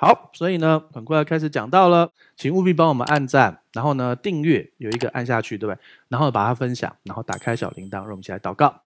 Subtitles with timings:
[0.00, 5.78] 好，所以呢，很快要开始讲到了，请务必帮我们按赞，然后呢，订阅有一个按下去，对不对？
[6.08, 8.84] 然后把它分享，然后打开小铃铛，让我们一起来祷告。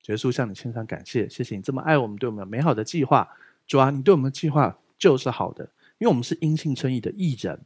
[0.00, 3.28] 结束，向你献上感谢，谢谢你这么爱我们，对我们有美好的计划。
[3.66, 5.68] 主啊，你对我们的计划就是好的，
[5.98, 7.60] 因为我们是因信称义的义人。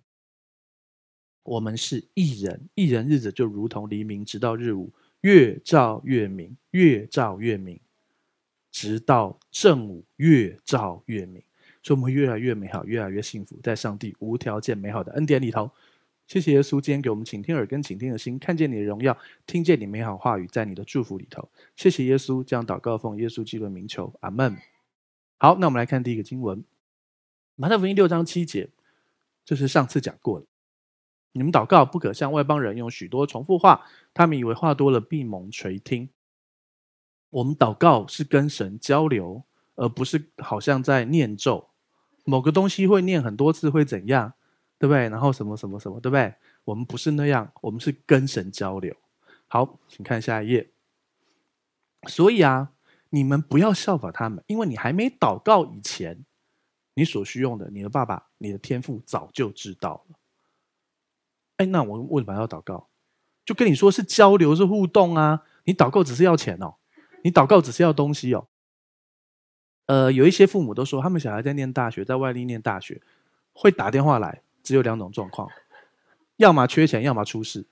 [1.44, 7.78] 我们是义人，义人日子就如同黎明，直到日午，越照越明，越照越明，
[8.72, 11.40] 直到正午，越照越明。
[11.82, 15.70] 所以我们越来越美好，越来越幸福，在上帝无条件美好的恩典里头。
[16.26, 21.48] 谢谢耶稣，今天给我们倾听耳跟倾听的心，看见你的荣耀，听见你美好话语，在你的祝福里头。
[21.74, 24.56] 谢谢耶稣，这样祷告奉耶稣基督的名求，阿门。
[25.38, 26.62] 好，那我们来看第一个经文，
[27.56, 28.68] 马太福音六章七节，
[29.44, 30.46] 这是上次讲过的。
[31.32, 36.10] 你们祷告不可像外邦人用许多重复话，他们以为话多了必蒙垂听。
[37.30, 39.42] 我们祷告是跟神交流，
[39.74, 41.69] 而不是好像在念咒。
[42.30, 44.34] 某个东西会念很多次会怎样，
[44.78, 45.08] 对不对？
[45.08, 46.32] 然后什么什么什么，对不对？
[46.62, 48.94] 我们不是那样，我们是跟神交流。
[49.48, 50.70] 好，请看下一页。
[52.06, 52.70] 所以啊，
[53.08, 56.24] 你们不要效法他们，因为你还没祷告以前，
[56.94, 60.16] 你所需用的，你的爸爸、你的天父早就知道了。
[61.56, 62.88] 哎，那我为什么要祷告？
[63.44, 65.42] 就跟你说是交流，是互动啊。
[65.64, 66.76] 你祷告只是要钱哦，
[67.24, 68.46] 你祷告只是要东西哦。
[69.90, 73.00] 呃，有一些父母都说，他们小孩在念大学，在外地念大学，
[73.52, 75.48] 会打电话来，只有两种状况：
[76.36, 77.64] 要么缺钱，要么出事，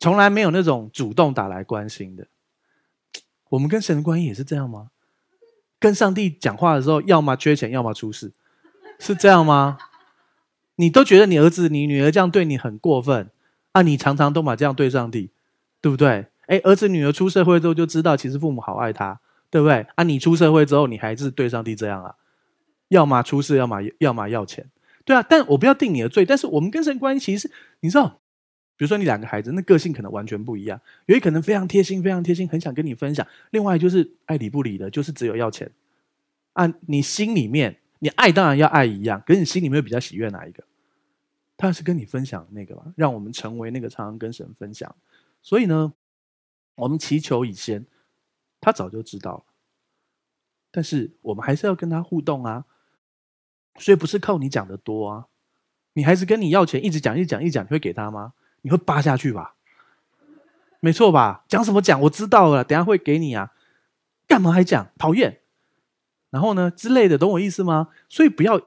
[0.00, 2.26] 从来没有那种主动打来关心的。
[3.50, 4.90] 我们跟神的关系也是这样吗？
[5.78, 8.32] 跟上帝讲话的时候，要么缺钱，要么出事，
[8.98, 9.78] 是这样吗？
[10.74, 13.30] 你都觉得你儿子、你女儿这样对你很过分
[13.70, 13.82] 啊？
[13.82, 15.30] 你常常都把这样对上帝，
[15.80, 16.26] 对不对？
[16.46, 19.20] 哎，儿子、女儿出社会之后就知道，其实父母好爱他。
[19.54, 20.02] 对不对啊？
[20.02, 22.16] 你出社会之后，你还是对上帝这样啊？
[22.88, 24.68] 要么出事，要么要么要钱，
[25.04, 25.22] 对啊。
[25.22, 26.24] 但我不要定你的罪。
[26.24, 28.18] 但是我们跟神关系其实，你知道，
[28.76, 30.80] 比如说你两个孩子，那个性可能完全不一样。
[31.06, 35.70] 有一可能非常贴心，非常贴心，很想跟你分享；另外就是爱理不理的，就是只有要钱。
[36.54, 40.64] 啊，你心里面你爱当然要爱一样，可是你心里面比较喜悦哪一个？
[41.56, 44.92] 他是跟你分享那个嘛，让我们成为那个常常跟神分享。
[45.42, 45.92] 所以呢，
[46.74, 47.86] 我们祈求以先。
[48.64, 49.44] 他早就知道了，
[50.70, 52.64] 但是我们还是要跟他互动啊，
[53.78, 55.26] 所以不是靠你讲的多啊。
[55.92, 58.32] 你孩子跟你要钱，一直讲，一直讲，一直讲，你会给他吗？
[58.62, 59.56] 你会扒下去吧？
[60.80, 61.44] 没错吧？
[61.46, 62.00] 讲什么讲？
[62.00, 63.52] 我知道了，等下会给你啊。
[64.26, 64.90] 干嘛还讲？
[64.96, 65.42] 讨厌。
[66.30, 66.70] 然后呢？
[66.70, 67.90] 之类的，懂我意思吗？
[68.08, 68.66] 所以不要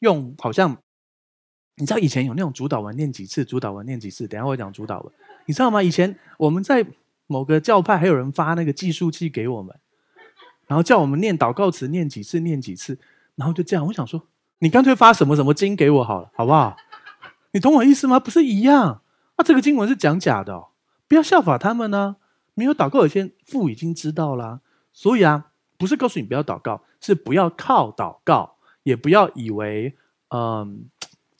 [0.00, 0.82] 用好像，
[1.76, 4.26] 你知道以前有那种主导文念几次，主导文念几次。
[4.26, 5.14] 等下会讲主导文，
[5.46, 5.80] 你知道吗？
[5.80, 6.84] 以前我们在。
[7.34, 9.74] 某个教派还有人发那个计数器给我们，
[10.68, 12.96] 然后叫我们念祷告词，念几次，念几次，
[13.34, 13.84] 然后就这样。
[13.88, 14.28] 我想说，
[14.60, 16.76] 你干脆发什么什么经给我好了，好不好？
[17.50, 18.20] 你懂我意思吗？
[18.20, 19.02] 不是一样？
[19.34, 20.68] 啊，这个经文是讲假的哦，
[21.08, 22.14] 不要效法他们呢。
[22.54, 24.60] 没有祷告，有些父已经知道啦。
[24.92, 25.46] 所以啊，
[25.76, 29.96] 不是告诉你不要祷告，是不要靠祷告，也不要以为
[30.28, 30.88] 嗯，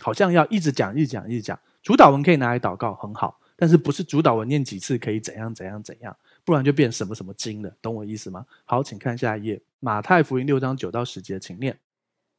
[0.01, 1.57] 好像要一直讲，一直讲，一直讲。
[1.85, 3.39] 主祷文可以拿来祷告，很好。
[3.57, 8.45] 但是不是主导文念几次可以怎样怎样怎样，不然就变什么什么经了，懂我意思吗？
[8.65, 11.79] 好，请看下一页，马太福音六章九到十节，请念。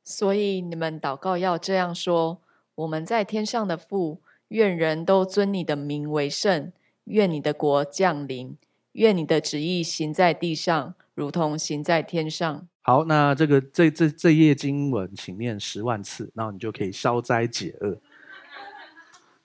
[0.03, 2.41] 所以你们祷告要这样说：
[2.75, 6.71] 我们在天上的父，愿人都尊你的名为圣，
[7.05, 8.57] 愿你的国降临，
[8.91, 12.67] 愿你的旨意行在地上，如同行在天上。
[12.81, 17.97] 好，那这个这这这页经文，请念十万次，然后你就可以消灾解厄，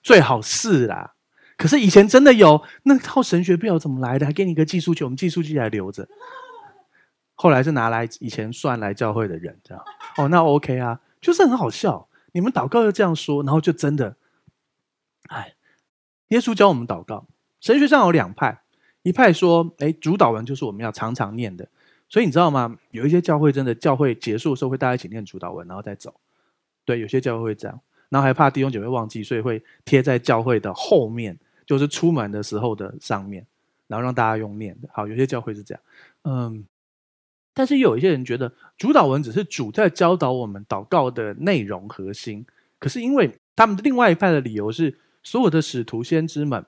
[0.03, 1.15] 最好是啦。
[1.61, 6.07] 可是以前真的有那套神学，不知道怎么来的，还给你一个计数器，我们计数器还留着。
[7.35, 9.83] 后来是拿来以前算来教会的人这样。
[10.17, 12.07] 哦，那 OK 啊，就是很好笑。
[12.31, 14.17] 你们祷告又这样说，然后就真的，
[15.27, 15.53] 哎，
[16.29, 17.27] 耶稣教我们祷告。
[17.59, 18.63] 神学上有两派，
[19.03, 21.67] 一派说，哎，主祷文就是我们要常常念的。
[22.09, 22.75] 所以你知道吗？
[22.89, 26.15] 有一些教会真的教会结束的时候会大家一起念主祷文，然后再走。
[26.85, 31.37] 对，有些教会会这样，然后还怕弟兄姐妹忘记，所以会贴在教会的后面。
[31.71, 33.47] 就是出门的时候的上面，
[33.87, 34.89] 然后让大家用念的。
[34.91, 35.81] 好，有些教会是这样，
[36.23, 36.65] 嗯，
[37.53, 42.45] 但是有一些人觉得主祷文只是主在教导我们祷告的内容核心。
[42.77, 46.65] 可是因为他们另外一派的理由是，所有的使徒先知们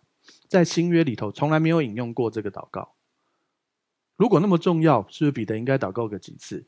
[0.48, 2.94] 在新约里头从来没有引用过这个祷告。
[4.16, 6.64] 如果那么重要，是不是彼得应该祷告个几次？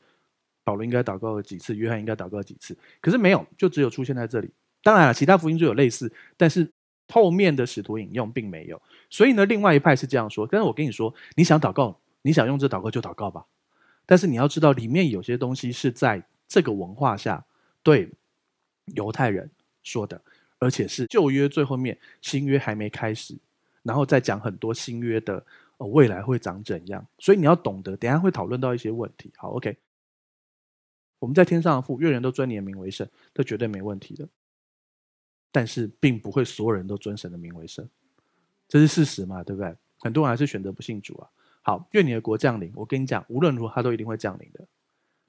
[0.62, 1.74] 保罗应该祷告个几次？
[1.74, 2.76] 约翰应该祷告几次？
[3.00, 4.50] 可是没有，就只有出现在这里。
[4.82, 6.70] 当然了，其他福音就有类似，但是。
[7.08, 10.46] 后面的使徒引用并没有，所以呢，另外一派是这样说。
[10.50, 13.46] 但是我跟你说，你想祷告，你想用这祷告就祷告吧。
[14.04, 17.44] 但是你要知道，里面有些东西是在这个文化下
[17.82, 18.10] 对
[18.94, 19.50] 犹太人
[19.82, 20.20] 说的，
[20.58, 23.36] 而且是旧约最后面，新约还没开始，
[23.82, 25.44] 然后再讲很多新约的、
[25.78, 29.32] 呃、未来会长怎样，所以你要懂得，等下会讨论到一些问题。
[29.36, 29.76] 好，OK，
[31.20, 34.28] 我们在天上的父，愿人都尊你的名为圣，这绝对没问题的。
[35.56, 37.88] 但是并不会所有人都尊神的名为圣，
[38.68, 39.42] 这是事实嘛？
[39.42, 39.74] 对不对？
[40.00, 41.26] 很多人还是选择不信主啊。
[41.62, 42.70] 好，愿你的国降临。
[42.74, 44.62] 我跟你讲，无论如何，他都一定会降临的。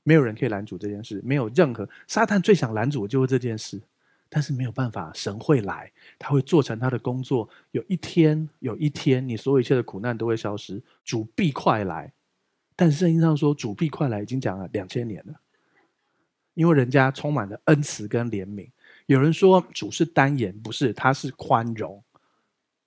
[0.03, 3.81] 没有人可以拦阻这件事，没有任何撒旦最想拦阻的就是这件事，
[4.27, 5.89] 但是没有办法，神会来，
[6.19, 7.47] 他会做成他的工作。
[7.71, 12.12] 有一天，有一天，你所有一切的苦难都会消失，主必快来。
[12.75, 15.39] 但圣经上说，主必快来已经讲了两千年了，
[16.53, 18.69] 因为人家充满了恩慈跟怜悯。
[19.07, 22.04] 有人说主是单言，不是，他是宽容。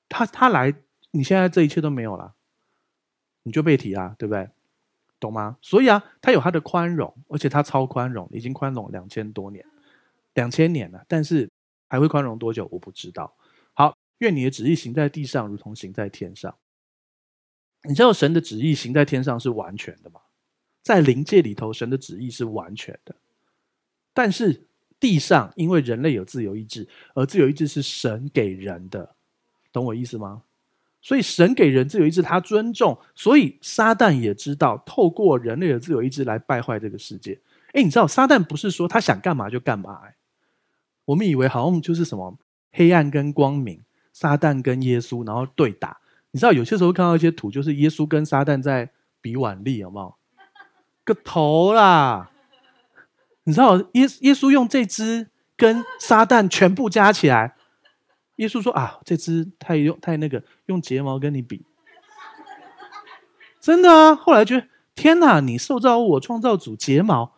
[0.09, 0.75] 他他来，
[1.13, 2.35] 你现在这一切都没有了，
[3.43, 4.49] 你就被提啊，对不对？
[5.19, 5.57] 懂吗？
[5.63, 9.65] 所以啊，他有他的宽容，而且他超宽容，已经宽容两千多年，
[10.35, 11.05] 两千年了。
[11.09, 11.51] 但是
[11.89, 12.69] 还会宽容多久？
[12.71, 13.35] 我不知道。
[13.73, 16.55] 好，愿你的旨意行在地上，如同行在天上。
[17.85, 20.21] 你知道神的旨意行在天上是完全的吗？
[20.83, 23.17] 在灵界里头，神的旨意是完全的，
[24.13, 24.67] 但是。
[25.01, 29.17] 地上，因为人类有自由意志，而自由意志是神给人的，
[29.73, 30.43] 懂我意思吗？
[31.03, 37.39] 所以神给人自由意志，他尊重，所以撒旦也知道透过人类的自由意志来败坏这个世界。
[37.73, 40.03] 诶，你知道撒旦不是说他想干嘛就干嘛？
[40.05, 40.15] 诶，
[41.07, 42.37] 我们以为好像就是什么
[42.73, 43.81] 黑暗跟光明，
[44.13, 45.99] 撒旦跟耶稣然后对打。
[46.33, 48.91] 你知道有些时候看到一些图，就是耶稣跟撒旦在
[49.23, 50.15] 比腕力，有没有？
[51.03, 52.31] 个头啦！
[53.51, 57.57] 你知道耶耶稣用这只跟撒旦全部加起来，
[58.37, 61.67] 耶稣说啊，这只太用太那个，用睫毛跟你比，
[63.61, 64.15] 真的啊。
[64.15, 67.33] 后来觉得天哪，你受造物，我创造主睫毛，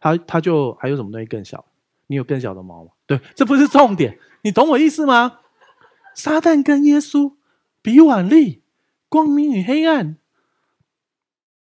[0.00, 1.64] 他他就还有什么东西更小？
[2.08, 2.90] 你有更小的毛吗？
[3.06, 5.38] 对，这不是重点，你懂我意思吗？
[6.16, 7.34] 撒旦跟耶稣
[7.80, 8.64] 比腕力，
[9.08, 10.16] 光明与黑暗。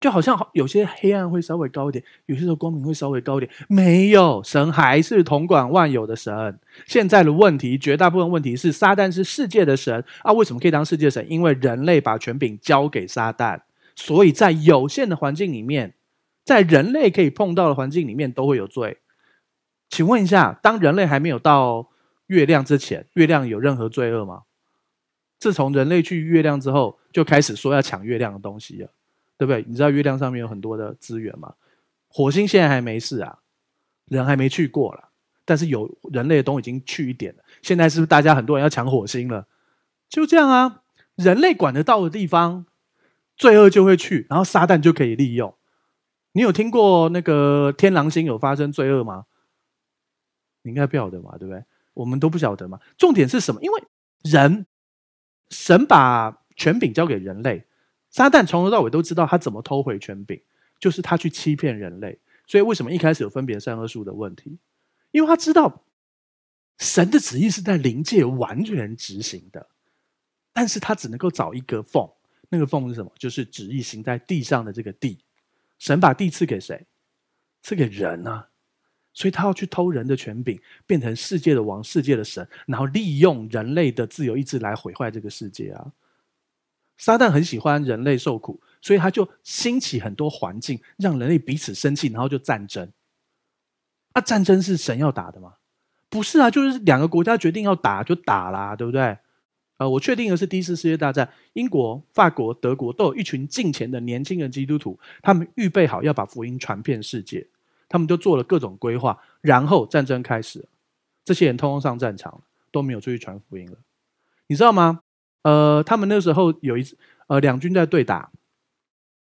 [0.00, 3.50] 就好像有些黑暗会稍微高一点，有些时候光明会稍微高一点。
[3.68, 6.58] 没有，神还是统管万有的神。
[6.86, 10.32] 现在的问题，绝大部分问题是撒旦是世界的神啊？
[10.32, 11.26] 为什么可以当世界神？
[11.28, 13.60] 因为人类把权柄交给撒旦，
[13.96, 15.94] 所以在有限的环境里面，
[16.44, 18.98] 在人类可以碰到的环境里面都会有罪。
[19.90, 21.88] 请问一下，当人类还没有到
[22.28, 24.42] 月亮之前，月亮有任何罪恶吗？
[25.40, 28.90] 自从人类去月亮之后，就开始说要抢月亮的东西了。
[29.38, 29.64] 对不对？
[29.66, 31.54] 你知道月亮上面有很多的资源吗？
[32.08, 33.38] 火星现在还没事啊，
[34.06, 35.08] 人还没去过了。
[35.44, 37.42] 但是有人类的东西已经去一点了。
[37.62, 39.46] 现在是不是大家很多人要抢火星了？
[40.08, 40.82] 就这样啊，
[41.14, 42.66] 人类管得到的地方，
[43.36, 45.54] 罪恶就会去，然后撒旦就可以利用。
[46.32, 49.26] 你有听过那个天狼星有发生罪恶吗？
[50.62, 51.64] 你应该不晓得嘛，对不对？
[51.94, 52.80] 我们都不晓得嘛。
[52.96, 53.62] 重点是什么？
[53.62, 53.84] 因为
[54.22, 54.66] 人，
[55.50, 57.64] 神把权柄交给人类。
[58.18, 60.42] 撒旦从头到尾都知道他怎么偷回权柄，
[60.80, 62.18] 就是他去欺骗人类。
[62.48, 64.58] 所以为什么一开始有分别善恶树的问题？
[65.12, 65.84] 因为他知道
[66.78, 69.68] 神的旨意是在灵界完全执行的，
[70.52, 72.10] 但是他只能够找一个缝，
[72.48, 73.12] 那个缝是什么？
[73.16, 75.20] 就是旨意行在地上的这个地。
[75.78, 76.86] 神把地赐给谁？
[77.62, 78.48] 赐给人啊！
[79.12, 85.92] 所以他要去偷人的权柄，变成世界的王、世界的神，然后利用人类的自由意志来毁坏这个世界啊！
[86.98, 92.92] 撒旦很喜欢人类受苦，所以他就兴起很多环境，让人类彼此生气，然后就战争。
[94.12, 95.54] 啊，战争是神要打的吗？
[96.10, 99.16] 不是啊，就是两个国家决定要打就打啦，对不对？
[99.76, 107.46] 呃，我确定的是，第一次世界大战，英国、法国、德国都有一群敬虔的年轻人基督徒，他们预备好要把福音传遍世界，
[107.88, 110.66] 他们就做了各种规划，然后战争开始，
[111.24, 113.76] 这些人通通上战场，都没有出去传福音了，
[114.48, 115.02] 你知道吗？
[115.42, 118.30] 呃，他们那时候有一次，呃，两军在对打，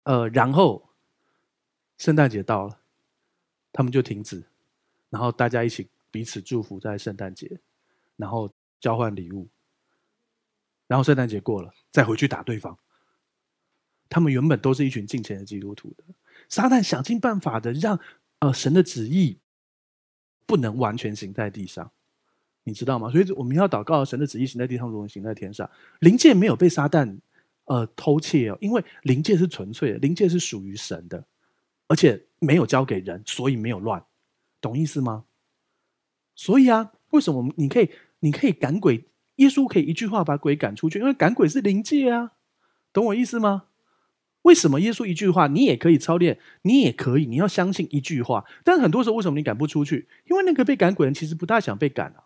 [0.05, 0.91] 呃，然后
[1.99, 2.79] 圣诞节到了，
[3.73, 4.45] 他们就停止，
[5.11, 7.61] 然后大家一起彼此祝福在圣诞节，
[8.17, 9.49] 然后交换礼物，
[10.87, 12.79] 然后圣诞节过了，再回去打对方。
[14.09, 16.05] 他们原本都是一群敬虔的基督徒的，
[16.49, 17.99] 撒旦想尽办法的让
[18.41, 19.39] 呃神的旨意
[20.45, 21.91] 不能完全行在地上。
[22.65, 23.11] 你知道吗？
[23.11, 25.69] 所以我们要祷告，神的旨意行在地上，如同行在天上。
[26.01, 27.19] 灵界没有被撒旦
[27.65, 31.25] 呃偷窃哦，因为灵界是纯粹的，灵界是属于神的，
[31.89, 34.05] 而且没有交给人，所以没有乱，
[34.61, 35.25] 懂意思吗？
[36.35, 37.91] 所以啊，为什么你可以
[38.21, 39.05] 你可以赶鬼？
[39.37, 42.33] 耶稣可以一句话把鬼赶出去，因为赶鬼是灵界啊，
[42.93, 43.65] 懂我意思吗？
[44.43, 48.45] 为什么耶稣一句话你也可以操练，你也可以，你要相信一句话。
[48.63, 50.09] 但很多时候为什么你赶不出去？
[50.29, 52.25] 因为那个被赶鬼人其实不大想被赶啊。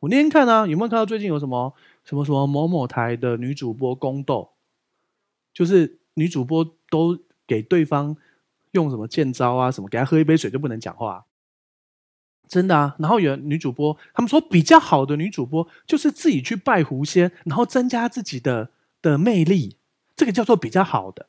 [0.00, 1.74] 我那天看啊，有没有看到最近有什么
[2.04, 4.50] 什么什么某某台的女主播宫斗？
[5.52, 8.16] 就是女主播都给对方
[8.72, 11.26] 用什么剑招啊，什么给他喝一杯水就不能讲话。
[12.46, 18.70] 真的啊，然后有女主播，他们说比较好的女主播就是自己去拜狐仙，然后增加自己的
[19.02, 19.76] 的魅力，
[20.14, 21.26] 这个叫做比较好的。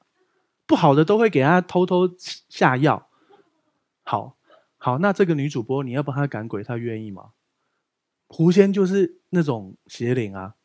[0.65, 3.09] 不好的都会给她偷偷下药。
[4.03, 4.38] 好，
[4.77, 7.31] 好，那这个女主播你要帮她赶鬼，她愿意吗？
[8.29, 10.55] 狐仙就是那种邪灵啊，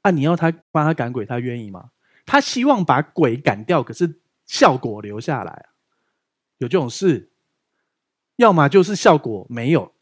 [0.00, 1.90] 啊，你要他帮他赶鬼，他愿意吗？
[2.24, 5.66] 他希望把鬼赶掉，可是效果留下来，
[6.56, 7.30] 有这种事？
[8.36, 9.92] 要么就是效果没有。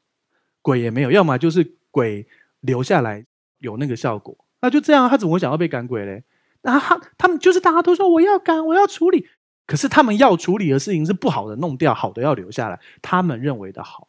[0.63, 2.27] 鬼也没有，要么就是鬼
[2.59, 3.25] 留下来
[3.59, 6.25] 有那个效果，那就这样，他怎么会想要被赶鬼嘞？
[6.63, 9.29] 那他他们就是大家都说我要赶，我要处理，
[9.65, 14.09] 可是他们要处理的事情是不好的弄掉，好的要留下来，他们认为的好。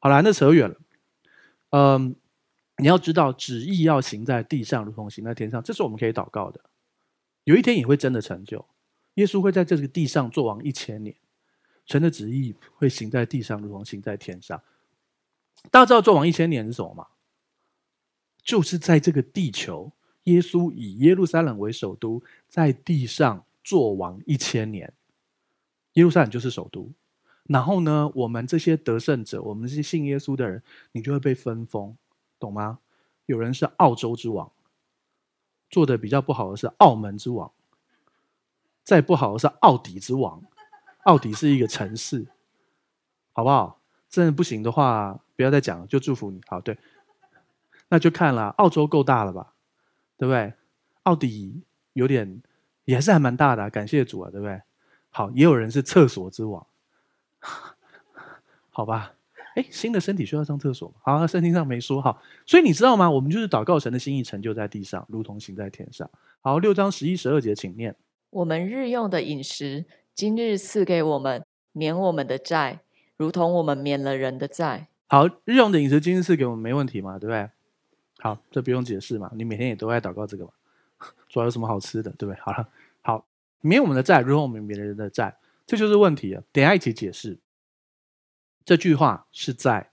[0.00, 0.76] 好了，那扯远了。
[1.70, 2.16] 嗯，
[2.78, 6.60] 你要知道，旨意要行在地上，如同行在天上，这是我们可以祷告的。
[7.44, 8.64] 有一天也会真的成就，
[9.14, 11.14] 耶稣会在这个地上作王一千年，
[11.86, 14.60] 神的旨意会行在地上，如同行在天上。
[15.70, 17.06] 大家知道作王一千年是什么吗？
[18.42, 19.92] 就是在这个地球，
[20.24, 24.92] 耶稣以耶路撒冷为首都，在地上作王一千年。
[25.94, 26.90] 耶路撒冷就是首都。
[27.44, 30.62] 然后呢，我们这些得胜者，我们这些信耶稣的人，
[30.92, 31.96] 你就会被分封，
[32.38, 32.78] 懂吗？
[33.26, 34.50] 有人是澳洲之王，
[35.70, 37.50] 做的比较不好的是澳门之王，
[38.82, 40.42] 再不好的是奥迪之王。
[41.04, 42.26] 奥迪是一个城市，
[43.32, 43.78] 好不好？
[44.08, 46.40] 真的不行的话，不要再讲了，就祝福你。
[46.46, 46.78] 好，对，
[47.88, 48.48] 那就看了。
[48.50, 49.54] 澳洲够大了吧？
[50.16, 50.54] 对不对？
[51.02, 51.62] 奥迪
[51.94, 52.42] 有点，
[52.84, 53.68] 也是还蛮大的。
[53.68, 54.62] 感谢主啊，对不对？
[55.10, 56.66] 好，也有人是厕所之王，
[58.70, 59.14] 好吧？
[59.54, 60.94] 哎，新的身体需要上厕所吗？
[61.02, 62.02] 好，圣经上没说。
[62.02, 63.08] 好，所以你知道吗？
[63.08, 66.08] 我们就是祷告神的心意成就在地上，如同行在天上。
[66.40, 67.94] 好，六章十一、十二节，请念。
[68.30, 72.80] 我们日用的饮食，今日赐给我们，免我们的债。
[73.16, 74.88] 如同我们免了人的债。
[75.06, 77.16] 好，日用的饮食今日赐给我们，没问题嘛？
[77.16, 77.48] 对不对？
[78.18, 79.30] 好，这不用解释嘛？
[79.36, 80.50] 你每天也都在祷告这个嘛？
[81.28, 82.40] 主要有什么好吃的，对不对？
[82.40, 82.68] 好了，
[83.02, 83.24] 好，
[83.60, 86.42] 免我们的债，如同我们免了人的债，这就是问题了。
[86.50, 87.38] 等一下一起解释。
[88.64, 89.90] 这句话是在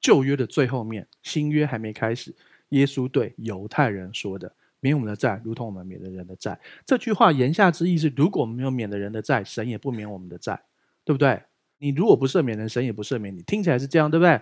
[0.00, 2.34] 旧约的最后面，新约还没开始，
[2.70, 10.62] 耶稣对犹太人说的：“免我们的债，如同我们免了人的债。”这句话言下之意是，如果我们没有免了人的债，神也不免我们的债，
[11.04, 11.42] 对不对？
[11.78, 13.42] 你如果不赦免人，神也不赦免你。
[13.42, 14.40] 听起来是这样，对不对？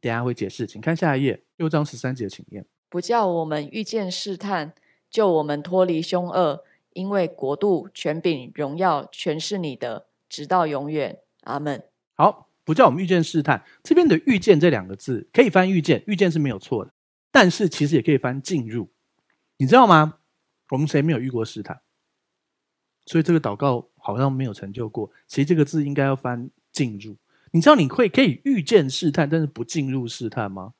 [0.00, 2.66] 等下会解释，请看下一页，六章十三节，请念。
[2.88, 4.74] 不叫我们遇见试探，
[5.08, 11.20] 救我们脱离凶恶，因为国度、权柄、荣耀，全是你的，直到永远。
[11.42, 11.82] 阿门。
[12.14, 13.64] 好，不叫我们遇见试探。
[13.82, 16.92] 这边的“遇见”这两个字可以翻“遇见”，“遇见”是没有错的，
[17.30, 18.90] 但是其实也可以翻“进入”。
[19.58, 20.18] 你知道吗？
[20.70, 21.82] 我们谁没有遇过试探？
[23.06, 25.10] 所以这个祷告好像没有成就过。
[25.28, 27.16] 其实这个字应该要翻“进入”。
[27.52, 30.74] 你知道你会可以预见试探，但是不进入试探吗？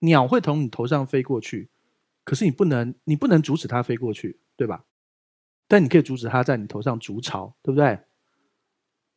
[0.00, 1.70] 鸟会从你头上飞过去，
[2.22, 4.84] 可是你不能，你不能阻止它飞过去，对吧？
[5.66, 7.98] 但你可以阻止它在你头上筑巢，对不对？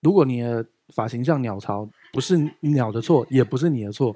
[0.02, 4.16] 如果你的发型像鸟巢，不是鸟的错，也不是你的错，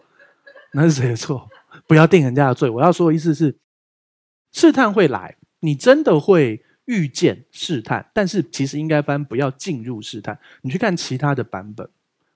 [0.73, 1.49] 那是谁的错？
[1.87, 2.69] 不要定人家的罪。
[2.69, 3.57] 我要说的意思是，
[4.51, 6.63] 试探会来，你真的会。
[6.87, 10.37] 遇见试探，但是其实应该翻不要进入试探。
[10.61, 11.89] 你去看其他的版本，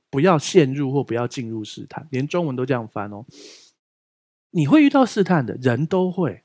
[0.10, 3.27] 不要陷入或不要进入试探，连中文都这样翻哦。
[4.50, 6.41] 你会遇到试探的人都会，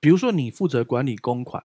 [0.00, 1.62] 比如说你负责管理公款，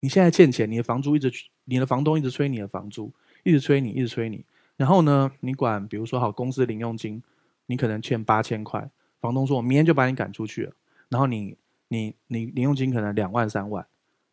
[0.00, 1.32] 你现在欠钱，你的房租一直，
[1.66, 3.12] 你的房东一直催你的房租，
[3.44, 4.44] 一直催你，一直催你。
[4.76, 7.22] 然后呢，你管，比如说好公司零用金，
[7.66, 8.90] 你可能欠八千块，
[9.20, 10.72] 房东说我明天就把你赶出去了。
[11.08, 11.56] 然后你
[11.88, 13.86] 你你零用金可能两万三万。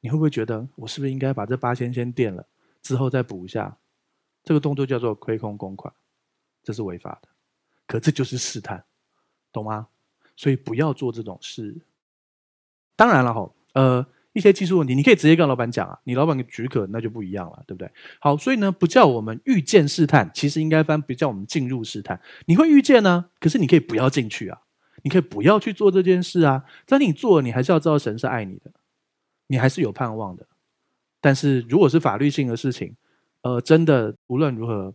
[0.04, 2.44] 你会不会觉得我是不是应该把这八千先垫了，
[2.82, 3.78] 之后再补一下？
[4.44, 5.94] 这个动作叫做亏空公款，
[6.64, 7.30] 这是违法的。
[7.86, 8.84] 可这就是试探，
[9.52, 9.90] 懂吗？
[10.36, 11.80] 所以不要做这种事。
[12.96, 17.92] 当然了，吼，呃，一些技术问题你可以直接跟老板讲啊，你老板给许可那就不一样了，对不对？
[18.20, 22.20] 好，所以呢，不叫我们遇见试探，其实应该翻不叫我们进入试探。
[22.46, 24.60] 你会遇见呢，可是你可以不要进去啊，
[25.04, 26.64] 你可以不要去做这件事啊。
[26.86, 28.72] 但你做了，你还是要知道神是爱你的。
[29.48, 30.46] 你还是有盼望的，
[31.20, 32.96] 但是如果是法律性的事情，
[33.42, 34.94] 呃，真的无论如何，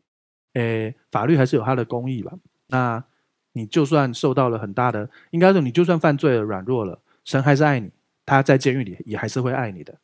[0.55, 2.33] 诶，法律还是有它的公义吧。
[2.69, 3.05] 那
[3.52, 7.90] 你就算受到了很大的，应该说你就算犯罪了、软弱了，神还是爱你，
[8.26, 9.99] 他在监狱里也还是会爱你的。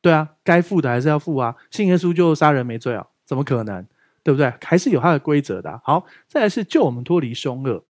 [0.00, 1.56] 对啊，该负的还是要负啊。
[1.70, 3.08] 信耶稣就杀人没罪啊？
[3.24, 3.84] 怎么可能？
[4.22, 4.52] 对不对？
[4.62, 5.80] 还是有他的规则的。
[5.82, 7.84] 好，再来是救我们脱离凶恶，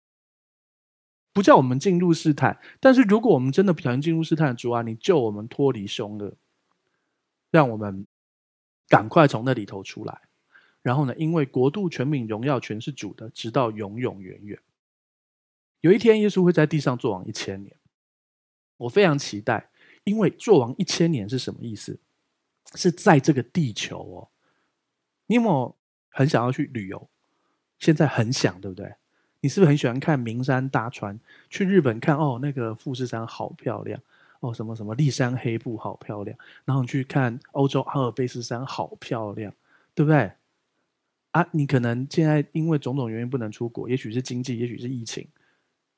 [1.33, 2.59] 不叫我们进入试探。
[2.81, 6.35] 但是如果我们真的不小心进入试探，主啊，你救我们脱离凶恶，
[7.53, 8.07] 让我们
[8.89, 10.23] 赶快从那里头出来。
[10.83, 14.59] 然后呢，因为国度、权柄、荣耀全是主的，直到永永远远。
[15.81, 17.76] 有一天，耶稣会在地上坐王一千年，
[18.77, 19.69] 我非常期待。
[20.05, 21.99] 因为做王一千年是什么意思？
[22.75, 24.29] 是在这个地球哦。
[25.27, 25.75] 你有没有
[26.11, 27.09] 很想要去旅游？
[27.79, 28.95] 现在很想，对不对？
[29.41, 31.19] 你是不是很喜欢看名山大川？
[31.51, 34.01] 去日本看哦，那个富士山好漂亮
[34.41, 36.39] 哦，什么什么立山黑布好漂亮。
[36.65, 39.53] 然后你去看欧洲阿尔卑斯山好漂亮，
[39.93, 40.31] 对不对？
[41.33, 45.27] 啊，你可能现在因为种种原因不能出国，也许是经济，也许是疫情。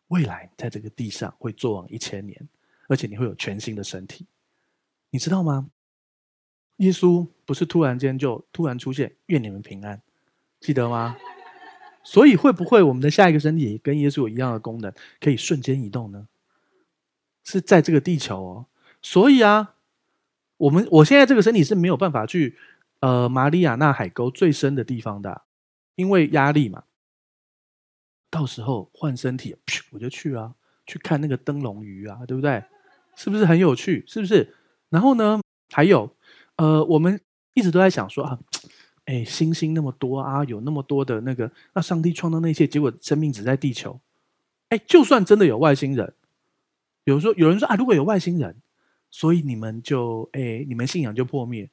[0.09, 2.49] 未来在这个地上会做王一千年。
[2.89, 4.27] 而且你会有全新的身体，
[5.11, 5.71] 你知道吗？
[6.79, 10.03] 耶稣不是突然间就突然出现，愿你们平安，
[10.61, 11.17] 记得吗？
[12.05, 16.27] 所以会不会我们的下一个身体跟耶稣有一样的功能，可以瞬间移动呢？
[17.45, 18.67] 是在这个地球哦。
[19.03, 19.75] 所以啊，
[20.57, 22.57] 我们我现在这个身体是没有办法去
[23.01, 25.43] 呃马里亚纳海沟最深的地方的，
[25.97, 26.85] 因为压力嘛。
[28.31, 29.57] 到时候换身体，
[29.91, 30.55] 我就去啊，
[30.87, 32.63] 去看那个灯笼鱼啊，对不对？
[33.19, 34.05] 是不是很有趣？
[34.07, 34.55] 是不是？
[34.91, 35.41] 然后呢？
[35.71, 36.09] 还有，
[36.57, 37.21] 呃，我们
[37.53, 38.39] 一直都在想说啊，
[39.07, 44.01] 哎，星星那么多啊，有那么多的那个，那上帝创造那些，结果生命只在地球。
[44.69, 46.15] 哎，就算真的有外星人，
[47.05, 48.57] 有人说，有人说啊，如果有外星人，
[49.11, 51.69] 所以你们就哎，你们信仰就破灭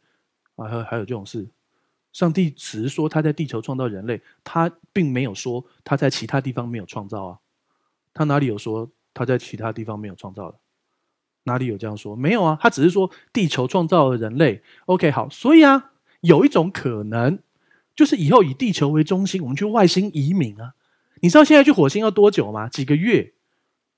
[0.55, 0.67] 啊？
[0.67, 1.47] 还还有这种事？
[2.11, 7.39] 上帝只是说他在地球创造人类，他并没有说他在其他地方没有创造啊。
[8.13, 10.57] 他哪里有说他在其他地方没有创造的？
[11.45, 12.15] 哪里有这样说？
[12.15, 14.61] 没有啊，他只是说地球创造了人类。
[14.85, 17.39] OK，好，所以啊，有一种可能，
[17.95, 20.73] 就是以后以地球为中心，我们去外星移民啊。
[21.21, 22.67] 你知道现在去火星要多久吗？
[22.67, 23.33] 几个月，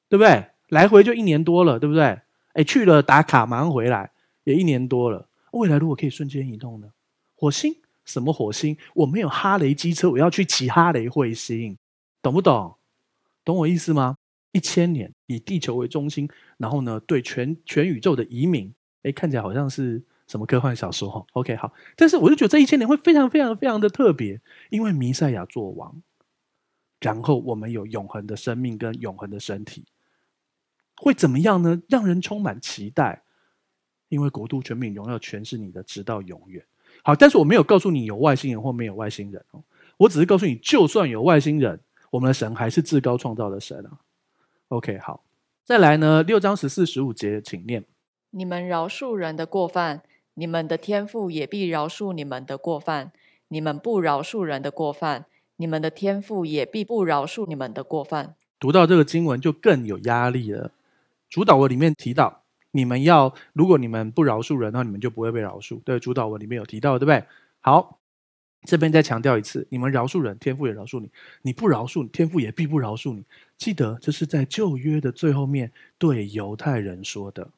[0.08, 0.48] 对不对？
[0.70, 2.20] 来回就一年多了，对不对？
[2.54, 4.12] 哎，去了打卡，马上回来，
[4.44, 5.28] 也一年多了。
[5.52, 6.88] 未来如果可以瞬间移动呢？
[7.36, 7.76] 火星？
[8.06, 8.78] 什么火星？
[8.94, 11.78] 我没有哈雷机车，我要去骑哈雷彗星，
[12.22, 12.76] 懂不懂？
[13.44, 14.18] 懂我意思吗？
[14.52, 21.26] 一千年以地球为中心，然后呢，对全全宇宙的移民，哎，看起来好像是什么科幻小说哈。
[21.34, 26.02] OK，好，但是我就觉得这一千年会非常非常非常的特别，因为弥赛亚作王，
[27.00, 29.86] 然后我们有永恒的生命跟永恒的身体，
[30.96, 31.82] 会怎么样呢？
[31.88, 33.22] 让人充满期待，
[34.10, 36.66] 因为国度、权柄、荣耀全是你的，直到永远。
[37.04, 39.62] 好，但是我没有告诉你有外星人或没有外星人哦，
[39.98, 41.80] 我只是告诉你，就算有外星人，
[42.10, 44.00] 我们的神还是至高创造的神啊。
[44.70, 45.24] OK，好，
[45.64, 47.86] 再来呢，六章十四、十五节，请念：
[48.32, 50.02] 你们饶恕人的过犯，
[50.34, 53.12] 你们的天父也必饶恕你们的过犯；
[53.48, 55.26] 你们不饶恕人的过犯，
[55.56, 58.36] 你们的天父也必不饶恕你们的过犯。
[58.60, 60.72] 读到这个经文就更有压力了。
[61.30, 65.82] 主祷文里面提到，你们要如果你们不饶恕人，那你们就不会被饶恕。
[65.86, 67.24] 对，主祷文里面有提到，对不对？
[67.62, 68.00] 好。
[68.64, 71.08] 这边再强调一次：你们饶恕人，天父也饶恕你；
[71.44, 73.24] 你不饶恕，天父也必不饶恕你。
[73.58, 77.50] 记得，这是在旧约的最后面对犹太人说的。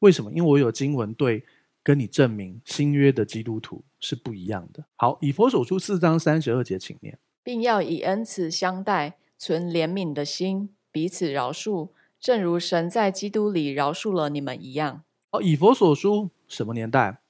[0.00, 0.30] 为什么？
[0.32, 1.44] 因为我有经文对
[1.82, 4.84] 跟你证明，新约的基督徒是不一样的。
[4.96, 11.88] 好，以佛所书四章三十二节，请念，并要以恩慈相待，存怜悯的心，彼此饶恕，
[12.20, 15.02] 正如神在基督里饶恕了你们一样。
[15.30, 17.20] 哦，以佛所书什么年代？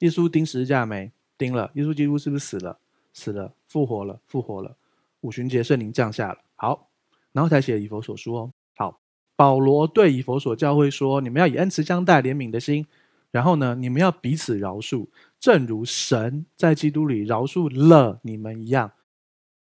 [0.00, 1.12] 耶稣钉十字架没？
[1.38, 2.78] 钉了，耶稣基督是不是死了？
[3.12, 4.76] 死了，复活了，复活了。
[5.20, 6.88] 五旬节圣灵降下了，好，
[7.32, 8.52] 然后才写以佛所书哦。
[8.76, 9.00] 好，
[9.36, 12.86] 保罗对以佛所教会说：你们要以恩慈相待，怜悯的心。
[13.30, 15.08] 然后呢，你们要彼此饶恕，
[15.40, 18.92] 正如神在基督里饶恕了你们一样。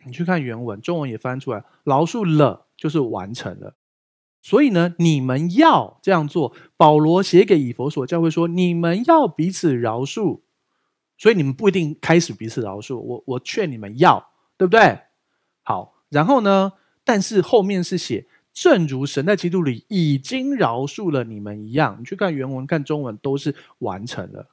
[0.05, 3.75] 你去看原文，中文也翻出来，饶恕了就是完成了。
[4.41, 6.55] 所以呢，你们要这样做。
[6.77, 10.43] 保罗写给以佛所教会说：你们要彼此饶恕。
[11.19, 15.01] 所以你们不一定开始彼此饶恕，我我劝你们要，对不对？
[15.65, 16.75] 好，然后呢？
[17.07, 21.97] 但是后面是写，正如神在基督里已经饶恕了你们一样。
[22.01, 24.51] 你去看原文、看中文，都是完成了。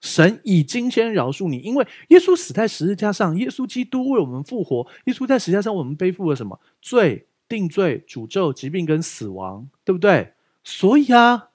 [0.00, 6.58] 神已经先饶恕你，因为耶稣死在十字架上，耶稣基督为我们复活，耶稣在十字架上我们背负了什么？
[6.80, 10.32] 罪、定罪、诅咒、疾病跟死亡，对不对？
[10.64, 11.50] 所以啊。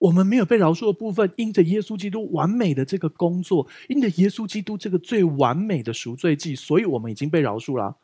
[0.00, 7.96] 我们没有被饶恕的部分，因着耶稣基督完美的这个工作，因着耶稣基督这个最完美的赎罪祭，所以我们已经被饶恕了。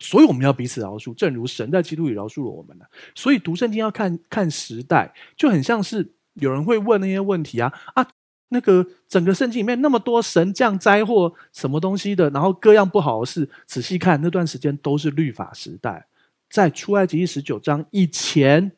[0.00, 2.86] 所以我们要彼此饶恕，正如神在基督里饶恕了我们了。
[3.14, 8.08] 所以读圣经要看看时代，就很像是有人会问那些问题啊啊，
[8.48, 16.06] 那个整个圣经里面那么多神降灾祸什么东西的，然后各样不好的事，仔细看那段时间都是律法时代，
[16.48, 18.72] 在出埃及记十九章以前，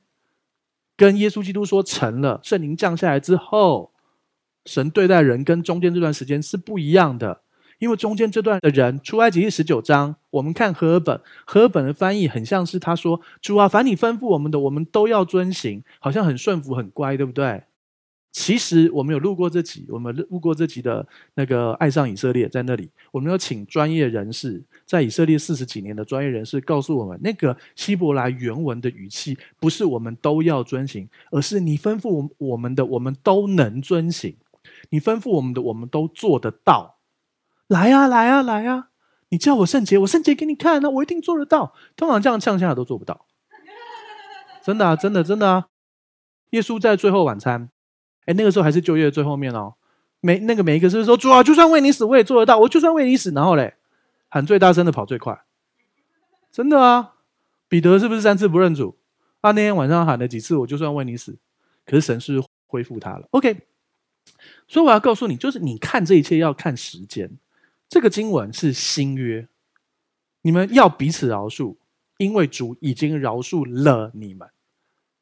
[0.96, 3.92] 跟耶稣基督说成了，圣灵降下来之后，
[4.66, 7.42] 神对待人跟中间这段时间是不一样的。
[7.83, 17.64] 因为中间这段的人，出埃及记十九章，我们看和合本，和合本的翻译很像是他说：“主啊，凡你吩咐我们的，我们都要遵行，好像很顺服、很乖，对不对？”
[18.31, 34.35] 其实我们有录过这集，我们录过这集的那个爱上以色列，在那里，我们有请专业人士，在以色列四十几年的专业人士告诉我们，那个希伯来原文的语气不是我们都要遵行，而是你吩咐我们的，我们都能遵行；
[34.90, 36.91] 你吩咐我们的，我们都做得到。
[37.72, 38.88] 来呀、啊，来呀、啊，来呀、啊！
[39.30, 41.74] 你叫我圣洁，我圣洁给你看呢、我一定做得到。
[41.96, 43.24] 通常这样呛下来都做不到，
[44.62, 45.68] 真的啊，真的，真的啊！
[46.50, 47.70] 耶稣在最后晚餐，
[48.26, 49.76] 哎，那个时候还是旧约最后面哦。
[50.20, 52.58] 每那个每一个是说，主啊，就算为你死，我也做得到。
[52.58, 53.74] 我就算为你死，然后嘞，
[54.28, 55.42] 喊最大声的跑最快，
[56.52, 57.14] 真的啊！
[57.68, 58.98] 彼得是不是三次不认主？
[59.40, 61.38] 啊，那天晚上喊了几次，我就算为你死，
[61.87, 63.26] 可是神是恢复他了。
[63.30, 63.66] OK，
[64.68, 67.38] 所以我要告诉你，就是你看这一切要看时间。
[67.92, 69.46] 这个经文是新约，
[70.40, 71.76] 你们要彼此饶恕，
[72.16, 74.48] 因为主已经饶恕了你们。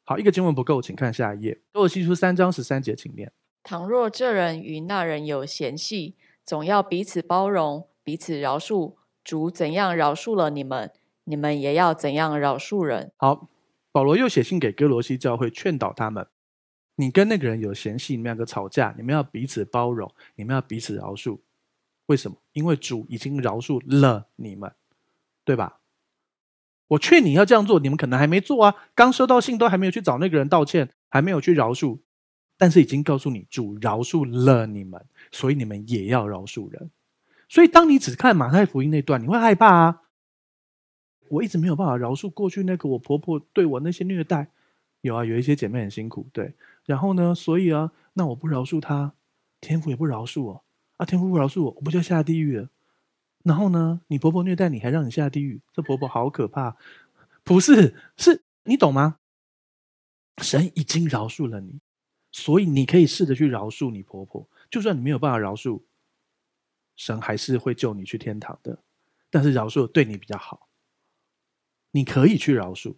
[0.04, 1.54] 好，一个经文不够，请看下一页。
[1.72, 3.32] 哥罗西书三章十三节，请念：
[3.64, 8.94] 倘若这人与那人有嫌隙，总要彼此包容，彼此饶恕。
[9.24, 10.92] 主怎样饶恕了你们，
[11.24, 13.10] 你们也要怎样饶恕人。
[13.16, 13.48] 好，
[13.90, 16.28] 保罗又写信给哥罗西教会，劝导他们：
[16.94, 21.40] 你跟那个人有嫌隙，你们两个吵架，你们要彼此包容，你们要彼此饶恕。
[22.06, 22.36] 为什么？
[22.52, 24.72] 因为主已经饶恕了你们，
[25.44, 25.78] 对吧？
[26.88, 28.74] 我劝你要这样做，你们可能还没做啊。
[28.94, 32.00] 刚收到信都还没有去找那个人道歉，还没有去饶恕，
[32.58, 36.90] 但是已经告诉你，主饶恕了你们，所以你们也要饶恕人。
[37.48, 40.02] 所以当你只看马太福音那段，你会害怕啊。
[41.28, 44.48] 我一直没有办法饶恕过去那个我婆婆对我那些虐待，
[45.02, 46.54] 有啊，有一些姐妹很辛苦，对。
[46.86, 49.12] 然后呢，所以啊，那我不饶恕她，
[49.60, 50.64] 天父也不饶恕我。
[51.00, 51.06] 啊！
[51.06, 52.68] 天父不饶恕我，我不就下地狱了？
[53.42, 54.02] 然后呢？
[54.08, 55.62] 你婆婆虐待你，还让你下地狱？
[55.72, 56.76] 这婆婆好可怕！
[57.42, 59.16] 不是，是你懂吗？
[60.42, 61.80] 神已经饶恕了你，
[62.30, 64.46] 所以你可以试着去饶恕你婆婆。
[64.70, 65.80] 就算你没有办法饶恕，
[66.96, 68.78] 神还是会救你去天堂的。
[69.30, 70.68] 但是饶恕对你比较好，
[71.92, 72.94] 你可以去饶恕，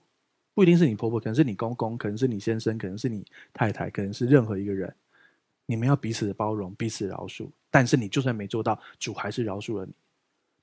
[0.54, 4.92] 不一定是你婆婆，可能是你公公，可能是你先生，可能是你太太，可能是任何一个人。
[5.66, 7.48] 你们要彼此的包容，彼此饶恕。
[7.70, 9.92] 但是你就算没做到，主还是饶恕了你。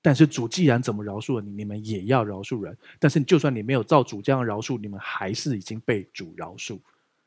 [0.02, 2.78] 但是主既然怎么饶恕了你，你们也要饶恕人。
[3.00, 6.80] 但是就算你没有照主这样饶恕，你们还是已经被主饶恕，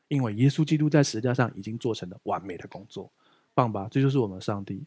[0.07, 3.11] 因为耶稣基督在十字架上已经做成了完美的工作，
[3.53, 3.87] 棒吧？
[3.91, 4.83] 这就是我们上帝。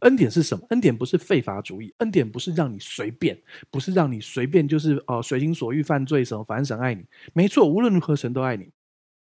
[0.00, 0.66] 恩典是什么？
[0.70, 7.04] 恩典不是废法主义，恩典不是让你随便，不是让你随便就是呃随心所欲犯罪什么，反正神爱你。
[7.32, 8.68] 没错，无论如何神都爱你。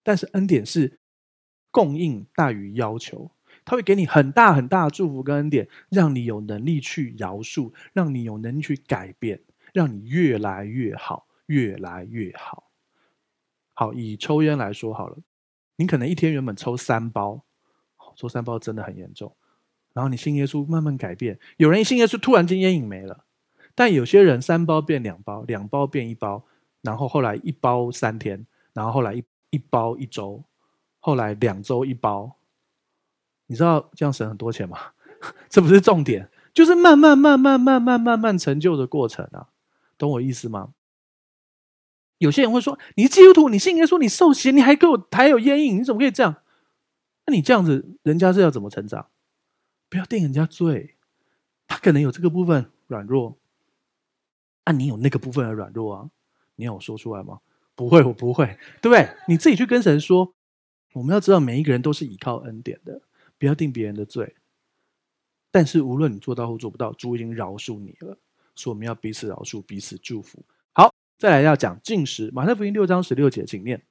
[0.01, 0.97] 但是恩典是
[1.71, 3.31] 供应大于要求。
[3.63, 9.39] 他会给你很大很大的祝福跟恩典，让你有能力去饶恕，让你有能力去改变，
[9.73, 12.71] 让你越来越好，越来越好。
[13.73, 15.17] 好，以抽烟来说好了，
[15.75, 17.43] 你可能一天原本抽三包，
[18.15, 19.35] 抽三包真的很严重。
[19.93, 21.39] 然后你信耶稣，慢慢改变。
[21.57, 23.25] 有人一信耶稣，突然间烟瘾没了，
[23.75, 26.45] 但有些人三包变两包，两包变一包，
[26.81, 30.43] 然后后来一包三天，然后后来一一包一周，
[31.01, 32.37] 后来两周一包。
[33.47, 34.79] 你知道这样省很多钱吗？
[35.49, 39.49] 这不是重点，就是慢慢、慢慢、慢慢、慢慢成就的过程啊，
[39.97, 40.73] 懂我意思吗？
[42.17, 46.37] 有些人会说：“你基督徒，你信耶稣，你受洗，你还给我还有烟瘾，你怎么可以这样？”
[47.27, 49.07] 那你这样子，人家是要怎么成长？
[49.89, 50.95] 不要定人家罪，
[51.67, 53.37] 他可能有这个部分软弱，
[54.63, 56.09] 啊，你有那个部分的软弱啊，
[56.55, 57.41] 你要我说出来吗？
[57.75, 59.09] 不会，我不会，对不对？
[59.27, 60.33] 你自己去跟神说。
[60.93, 63.01] 我们要知道，每一个人都是依靠恩典的。
[63.37, 64.35] 不要定别人的罪，
[65.49, 68.19] 但是无论你做到或做不到，主已经饶恕你了，
[68.53, 70.45] 所以我们要彼此饶恕，彼此祝福。
[70.73, 73.81] 好，再来要讲禁食，马太福音六章十六节，请念：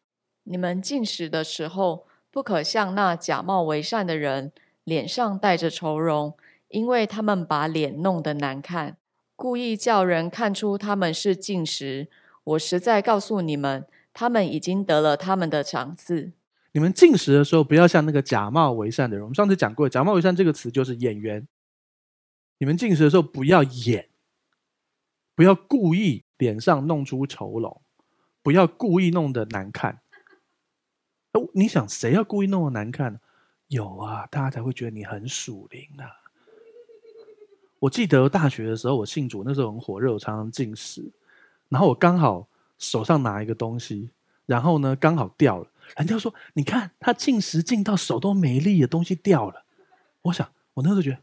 [0.45, 4.53] 你们禁食的时候，不可像那假冒为善的人，
[4.85, 6.37] 脸上带着愁容，
[6.69, 8.99] 因为他们把脸弄得难看，
[9.35, 12.09] 故意叫人看出他们是禁食。
[12.45, 16.35] 我实在告诉你们，他们已经得了他们的赏赐。
[16.73, 19.25] 你们禁食的时候，不要像那个假冒为善的人。
[19.25, 21.47] 我们上次讲过，假冒为善这个词就是演员。
[22.59, 24.09] 你们禁食的时候，不要演，
[25.35, 27.81] 不要故意脸上弄出愁容，
[28.43, 30.01] 不要故意弄得难看。
[31.33, 33.21] 哦，你想谁要故意弄得难看？
[33.69, 36.11] 有啊，大家才会觉得你很属灵啊。
[37.79, 41.11] 我记得大学的时候，我信主那时候很火热，我常常进食，
[41.69, 42.47] 然后我刚好
[42.79, 44.11] 手上拿一个东西，
[44.45, 49.65] 然后呢刚好掉了，人家说：“你看他进食进到手都没力的东西掉了。”
[50.23, 51.19] 我想，我那时候觉得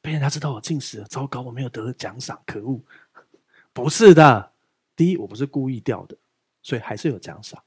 [0.00, 2.80] 被人家知道我进食了，糟糕，我没有得奖赏，可恶！
[3.72, 4.52] 不是的，
[4.96, 6.16] 第一我不是故意掉的，
[6.62, 7.62] 所以还是有奖赏。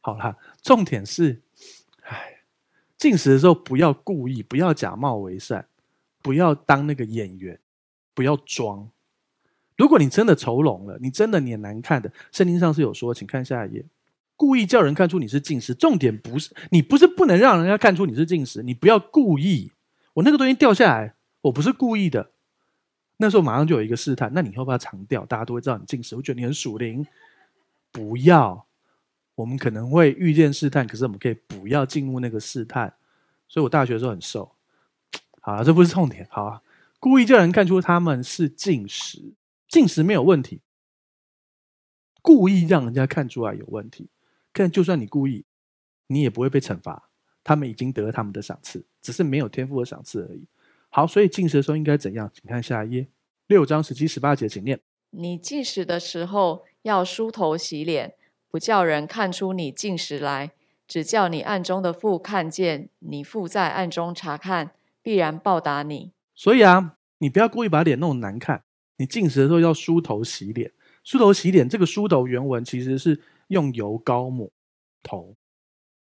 [0.00, 1.40] 好啦，重点是，
[2.02, 2.42] 哎，
[2.96, 5.66] 进食的时候不要故意，不要假冒为善。
[6.22, 7.58] 不要当那个演员，
[8.12, 8.90] 不要装。
[9.78, 13.82] 如果你真的愁容了，你真的脸难看的，圣经上是有说，请看下一页。
[14.40, 19.70] 故意叫人看出你是近视，重点不是你不是不能让人家看出你是近视，你不要故意。
[20.14, 22.30] 我那个东西掉下来，我不是故意的。
[23.18, 25.26] 那时候马上就有一个试探，那你要不要藏掉？
[25.26, 27.06] 大家都会知道你近视，我觉得你很属灵。
[27.92, 28.64] 不要，
[29.34, 32.94] 我们可能会遇见试探，可是我们可以不要进入那个试探。
[33.46, 34.50] 所以我大学的时候很瘦。
[35.42, 36.26] 好了，这不是重点。
[36.30, 36.62] 好啊，
[36.98, 39.34] 故意叫人看出他们是近视，
[39.68, 40.62] 近视没有问题。
[42.22, 44.08] 故意让人家看出来有问题，
[44.52, 45.44] 但就算你故意，
[46.08, 47.08] 你也不会被惩罚。
[47.42, 50.44] 他们已经得了他们的赏赐，只是没有天赋的赏赐而已。
[50.88, 52.30] 好，所以进食的时候应该怎样？
[52.34, 53.08] 请看下一页，
[53.46, 54.80] 六章十七、十八节，请念。
[55.10, 58.14] 你进食的时候要梳头洗脸，
[58.50, 60.52] 不叫人看出你进食来，
[60.86, 64.72] 只叫你暗中的父看见，你父在暗中查看。
[65.02, 66.12] 必然报答你。
[66.34, 68.64] 所以啊，你不要故意把脸弄得难看。
[68.98, 70.70] 你进食的时候要梳头洗脸，
[71.02, 71.66] 梳头洗脸。
[71.66, 73.18] 这个梳头原文其实是
[73.50, 74.50] 用油膏抹
[75.02, 75.36] 头，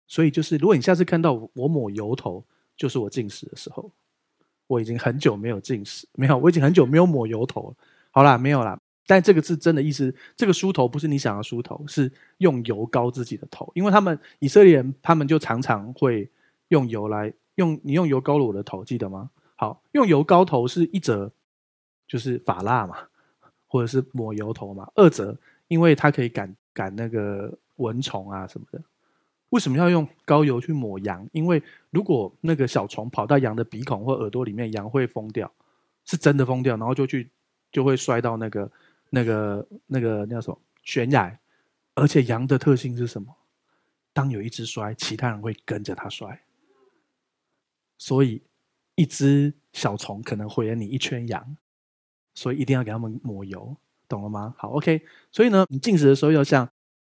[0.08, 2.43] 所以就是如果你下次看到我抹油头，
[2.75, 3.91] 就是我进食的时候。
[4.65, 7.75] 我已经很久没有进食，没有，我已经很久没有抹油头。
[8.12, 8.79] 好啦，没有啦。
[9.06, 16.32] 但这个字真的意思，这个梳头不是你想要梳头，是用油膏自己的头，因为他们以色列人，他们就常常会
[16.69, 17.32] 用油来。
[17.56, 19.29] 用你用油膏了我的头，记得吗？
[19.58, 21.32] 好，用油膏头是一则，
[22.08, 22.97] 就是发蜡嘛，
[23.67, 24.89] 或者是抹油头嘛。
[24.95, 28.81] 二则，因为它可以赶赶那个蚊虫啊什么的。
[29.49, 31.27] 为什么要用膏油去抹羊？
[31.31, 35.51] 因为如果那个小虫跑到羊的鼻孔或耳朵里面，羊会疯掉，
[36.05, 37.29] 是真的疯掉，然后就去
[37.71, 38.71] 就会摔到那个
[39.12, 41.39] 那个那个那叫什么悬崖。
[41.95, 43.36] 而且羊的特性是什么？
[44.12, 46.41] 当有一只摔，其他人会跟着它摔。
[47.99, 48.41] 所以，
[48.95, 51.55] 一只小虫可能毁了你一圈羊，
[52.33, 53.77] 所以一定要给他们抹油，
[54.13, 54.54] 懂了吗？
[54.58, 55.02] 好，OK。
[55.32, 56.69] 所以呢，你进食的时候要像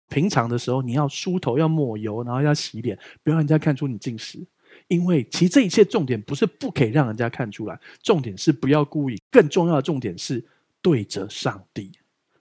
[0.10, 4.39] 平常的时候，你要梳头，要抹油，然后要洗脸，不要让人家看出你进食。
[4.88, 9.22] 因为其实这一切重点不是不可以让人家看出来，重点是不要故意。
[9.30, 10.44] 更重要的重点是
[10.82, 11.92] 对着上帝。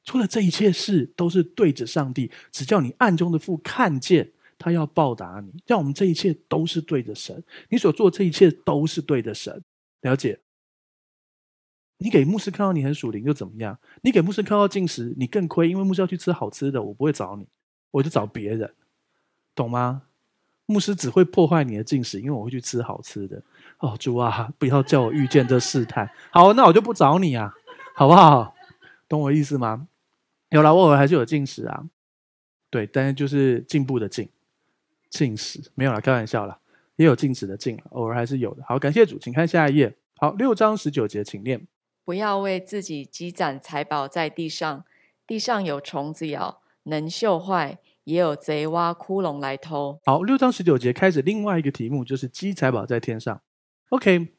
[0.05, 4.31] 除了这一切事都是对着上帝，只叫你暗中的父看见。
[4.59, 7.42] 他要报答你，让我们这一切都是对着神。
[7.68, 9.61] 你所做这一切都是对的神，
[10.03, 10.38] 了解？
[12.02, 13.78] 你给牧师看到你很属灵又怎么样？
[14.00, 17.46] 你给牧师看到进食，你更亏，因为牧师要去吃好吃的，我不会找你，
[17.92, 18.74] 我就找别人，
[19.54, 20.02] 懂吗？
[20.66, 23.40] 牧师只会破坏你的进食，因为我会去吃好吃的。
[23.78, 26.10] 哦，主啊，不要叫我遇见这试探。
[26.30, 27.54] 好，那我就不找你啊，
[27.94, 28.52] 好不好？
[29.08, 29.86] 懂我意思吗？
[30.48, 31.84] 有了，我偶尔还是有进食啊，
[32.70, 34.28] 对，但是就是进步的进。
[35.08, 36.58] 进食没有啦，开玩笑啦，
[36.96, 38.64] 也有禁止的禁，偶尔还是有的。
[38.66, 39.94] 好，感谢主，请看下一页。
[40.16, 41.66] 好，六章十九节，请念：
[42.04, 44.84] 不要为自己积攒财宝在地上，
[45.26, 50.00] 地上有虫子咬，能嗅坏；也有贼挖窟窿来偷。
[50.04, 53.40] 好，六章十九节开始另外一个题目，就是积财宝在天上。
[53.90, 54.34] OK，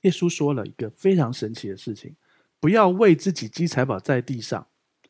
[0.00, 2.16] 耶稣说了一个非常神奇的事情：
[2.58, 4.66] 不要为自己积财宝在地上，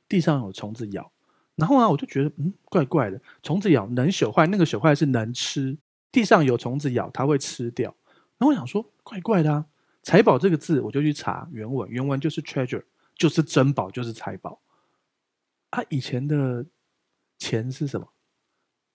[0.09, 1.13] 地上有虫子咬。
[1.55, 3.21] 然后呢，我就觉得嗯，怪怪的。
[3.41, 5.79] 虫子咬能朽坏，那个朽坏是能吃。
[6.11, 7.95] 地上有虫子咬，它会吃掉。
[8.39, 9.67] 然后我想说，怪怪的啊。
[10.05, 12.85] 财宝这个字，我就去查原文，原文就是 treasure，
[13.17, 14.61] 就是珍宝，就是财宝。
[15.71, 16.65] 啊，以前的
[17.39, 18.07] 钱是什么？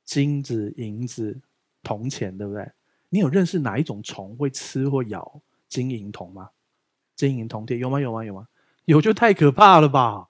[0.06, 1.42] 金子、银子、
[1.84, 2.72] 铜钱，对不对？
[3.10, 6.52] 你有认识哪一种虫会吃或咬金银铜吗？
[7.16, 8.00] 金银铜铁有吗？
[8.00, 8.24] 有吗？
[8.24, 8.48] 有吗？
[8.86, 10.28] 有就太可怕了吧！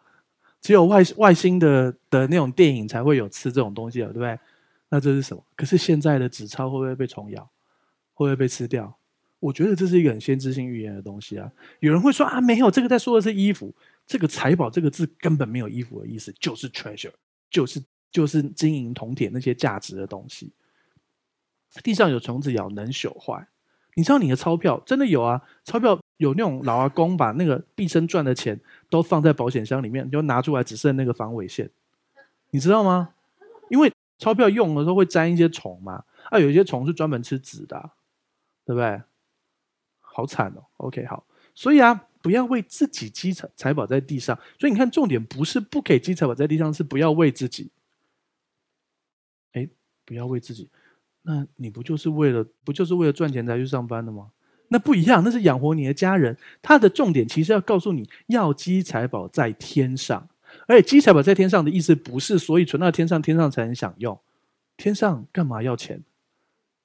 [0.61, 4.37] 只有外外星的的那种电影才会有吃这种东西了，对不对？
[4.89, 5.43] 那这是什么？
[5.55, 7.43] 可是现在的纸钞会不会被虫咬？
[8.13, 8.98] 会不会被吃掉？
[9.39, 11.51] 我觉得这是一个很先知性预言的东西啊。
[11.79, 13.73] 有人会说啊，没有，这个在说的是衣服。
[14.05, 17.11] 这个财宝这个字根本没有衣服的意思，就是 treasure，
[17.49, 20.51] 就是就是金银铜铁那些价值的东西。
[21.83, 23.47] 地上有虫子咬，能朽坏。
[23.95, 25.41] 你知道你的钞票真的有啊？
[25.63, 25.99] 钞票。
[26.19, 31.69] 有那种老阿公把那个毕生赚的钱都放在保险箱里面，就拿出来只剩那个防伪线，
[32.49, 33.13] 你知道吗？
[33.69, 37.93] 因为钞票用的时候会沾一些虫嘛，啊，有一些虫是专门吃纸的啊，
[38.65, 39.01] 对不对？
[40.19, 40.65] 好惨哦。
[40.77, 44.37] OK，好，所以啊，不要为自己积财财宝在地上。
[44.59, 47.71] 所以你看，重点不是不给积财宝在地上，是不要为自己。
[49.53, 49.69] 哎，
[50.03, 50.69] 不要为自己，
[51.21, 54.31] 那你不就是为了不就是为了赚钱才去上班的吗？
[54.67, 56.37] 那不一样，那是养活你的家人。
[56.61, 60.27] 他的重点其实要告诉你要积财宝在天上，
[60.67, 64.19] 而且积财宝在天上的意思不是所以存到天上，天上才能享用。
[64.75, 66.03] 天上干嘛要钱？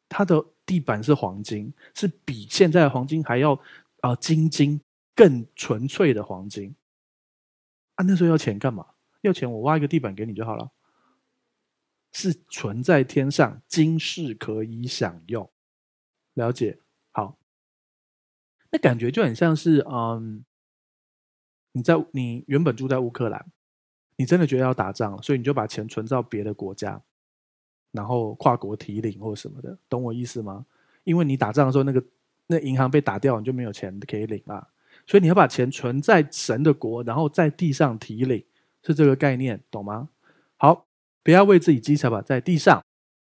[0.08, 3.52] 他的地板是黄金，是比现在的黄金还要
[4.00, 4.80] 啊、呃、晶晶
[5.14, 6.74] 更纯粹的黄金。
[7.96, 8.86] 啊，那时候要钱干嘛？
[9.20, 10.70] 要钱我挖一个地板给你就好了。
[12.12, 15.50] 是存在天上，今世可以享用。
[16.34, 16.78] 了解？
[17.10, 17.38] 好。
[18.70, 20.44] 那感觉就很像是，嗯，
[21.72, 23.46] 你在你原本住在乌克兰，
[24.16, 27.02] 你真的觉得要打仗了，所以你就把钱存到别的国家，
[27.94, 30.66] 然后跨国提领或什么的，懂我意思吗？
[31.04, 32.04] 因为你打仗的时候，那个
[32.48, 34.68] 那银行被打掉，你就没有钱可以领了，
[35.06, 38.44] 所以你要把钱存在神的国，然后在地上提领，
[38.82, 40.10] 是这个概念，懂吗？
[40.56, 40.86] 好。
[41.22, 42.84] 不要为自己积财吧在地上，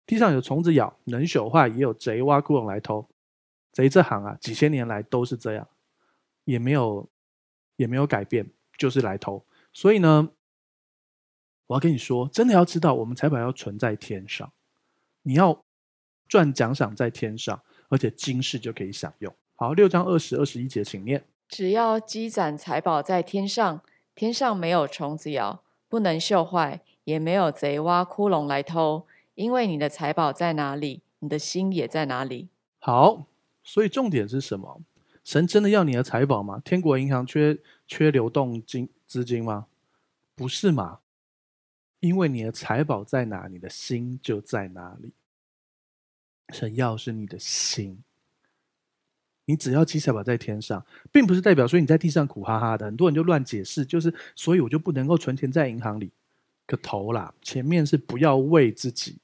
[0.04, 3.08] 地上有虫子咬，能朽坏；也有贼挖窟窿来偷。
[3.70, 5.68] 贼这行啊，几千年来都是这样，
[6.44, 7.08] 也没有
[7.76, 9.44] 也没有改变，就是来偷。
[9.72, 10.28] 所以呢，
[11.66, 14.52] 我要跟你说，真的要知道，我们财宝要存在天上，
[15.22, 15.62] 你要
[16.28, 19.34] 赚奖赏在天上，而且今世就可以享用。
[19.56, 23.82] 好，六章二十二十一节，请念：只要积攒财宝在天上，
[24.14, 26.80] 天上没有虫子咬，不能锈坏。
[27.04, 32.48] 也没有贼挖窟窿来偷，因为你的财宝在哪里，你的心也在哪里。
[32.78, 33.26] 好，
[33.62, 34.80] 所以重点是什么？
[35.22, 36.62] 神真的要你的财宝吗？
[36.64, 39.66] 天国银行缺缺流动金资金吗？
[40.34, 41.00] 不是嘛？
[42.04, 45.14] 因为你的财宝在哪，你的心就在哪里。
[46.50, 48.04] 神要是你的心，
[49.46, 52.84] 你只要积财宝在天上，并不是代表说你在地上苦哈哈的。
[52.84, 56.12] 很多人就乱解释，就是所以我就不能够存钱在银行里。
[56.66, 57.34] 个头啦！
[57.40, 59.18] 前面是不要为自己，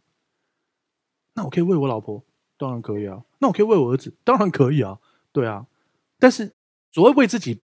[1.34, 2.22] 那我可以为我老婆，
[2.56, 3.22] 当然可以啊。
[3.40, 4.98] 那我可以为我儿子，当然可以啊。
[5.32, 5.66] 对啊，
[6.18, 6.54] 但是
[6.92, 7.60] 所谓为自己，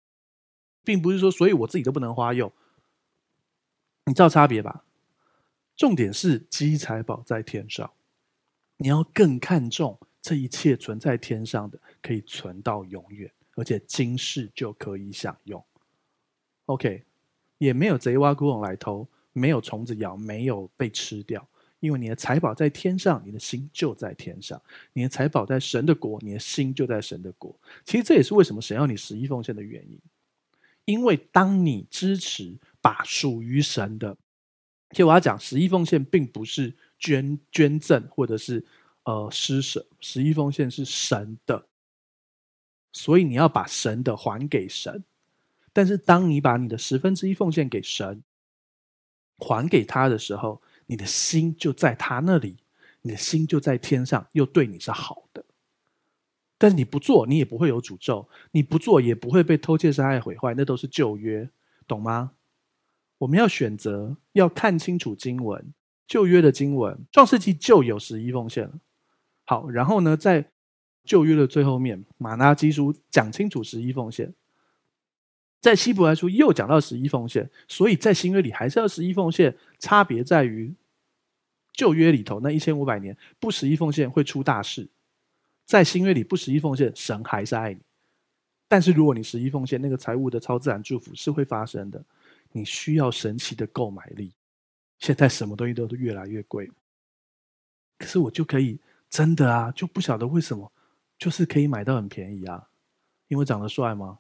[0.84, 2.52] 并不是说所以我自己都不能花用。
[4.04, 4.84] 你知道差别吧？
[5.76, 7.90] 重点是积财宝在天上，
[8.78, 15.62] 你要更看重这一切存在天上的，可以存到永远，而且今世就可以享用。
[16.64, 17.04] OK，
[17.58, 19.06] 也没有贼挖窟窿来偷。
[19.38, 21.46] 没有虫子咬，没有被吃掉，
[21.80, 24.58] 因为你的财宝在天上，你的心就在天上。
[24.94, 27.54] 你的财宝在神的国，你的心就在神的国。
[27.84, 30.00] 其实这也是为什么神要你十一奉献的原因，
[30.86, 34.16] 因为当你支持把属于神的，
[34.90, 38.64] 其实我要讲十一奉献并不是捐捐赠或者是
[39.04, 41.66] 呃施舍，十一奉献是神的，
[42.92, 45.04] 所以你要把神的还给神。
[45.72, 48.22] 但是当你把你的十分之一奉献给神，
[49.38, 52.56] 还给他的时候，你的心就在他那里，
[53.02, 55.44] 你的心就在天上，又对你是好的。
[56.56, 61.50] 但是你不做，你也不会有诅咒；你不做，也不会被偷窃、杀害、毁坏，那都是旧约，
[61.86, 62.32] 懂吗？
[63.18, 65.72] 我们要选择，要看清楚经文，
[66.06, 68.72] 旧约的经文，创世纪就有十一奉献了。
[69.44, 70.44] 好，然后呢，在
[71.04, 74.34] 旧约的最后面，马拉基书讲清楚十一奉献。
[75.60, 79.56] 在希伯来书又讲到十一奉献，所以在新约里还是要十一奉献。
[79.78, 80.72] 差别在于
[81.72, 84.88] 旧约里头那一千五百年不十一奉献会出大事，
[85.64, 87.80] 在新约里不十一奉献，神还是爱你。
[88.68, 92.04] 但是如果你十一奉献，那个财务的超自然祝福是会发生的。
[92.52, 94.32] 你需要神奇的购买力。
[94.98, 96.70] 现在什么东西都越来越贵，
[97.98, 98.80] 可是我就可以
[99.10, 100.72] 真的啊，就不晓得为什么，
[101.18, 102.68] 就是可以买到很便宜啊，
[103.28, 104.18] 因为长得帅吗？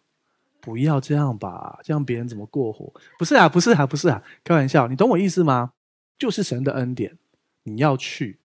[0.60, 2.92] 不要这样吧，这样别人怎么过活？
[3.18, 5.72] 不是啊，不是啊，不是啊，开玩笑，你懂我意思吗？
[6.18, 7.16] 就是神的恩典，
[7.62, 8.40] 你要去，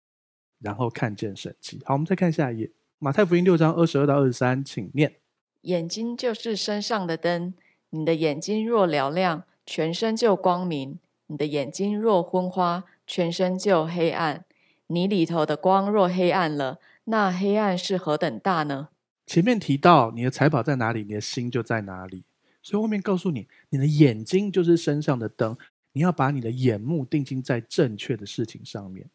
[0.59, 1.81] 然后看见神迹。
[1.85, 5.15] 好，我们再看下一页，马太福音六章二十二到二十三，请念。
[5.61, 7.53] 眼睛就是身上的灯，
[7.89, 10.97] 你的眼睛若瞭亮，全身就光明；
[11.27, 14.45] 你的眼睛若昏花，全身就黑暗。
[14.87, 18.89] 你里头的光若黑暗了，那黑暗是何等大呢？
[19.25, 22.23] 前面提到你的财宝在哪里，你的心就在哪里。
[22.61, 25.57] 所以后面告诉你，你的眼睛就是身上的灯，
[25.93, 29.09] 你要把你的眼目定睛在正确的事情上面。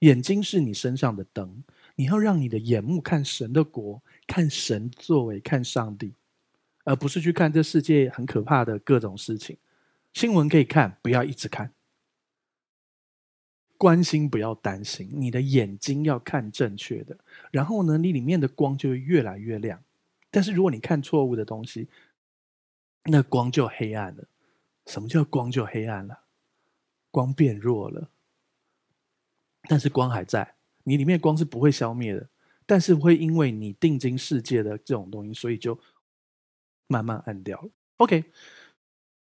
[0.00, 1.64] 眼睛是你身上的灯，
[1.94, 6.12] 你要让你的眼目看神的国，看神作为，看上帝，
[6.84, 9.56] 而不是去看这世界很可怕的各种事情。
[10.14, 11.74] 新闻可以看，不要一直看。
[13.76, 17.18] 关心不要担心，你的眼睛要看正确的，
[17.50, 19.82] 然后呢，你里面的光就会越来越亮。
[20.30, 21.88] 但是如果你看错误的东西，
[23.04, 24.24] 那光就黑暗了。
[24.86, 26.20] 什么叫光就黑暗了？
[27.10, 28.08] 光变弱了，
[29.68, 30.54] 但是光还在，
[30.84, 32.28] 你里面光是不会消灭的，
[32.64, 35.78] 但是会因为你定睛世界的这种东西，所以就
[36.86, 37.68] 慢慢暗掉了。
[37.96, 38.24] OK。